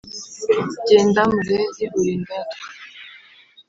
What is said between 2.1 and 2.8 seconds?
indatwa!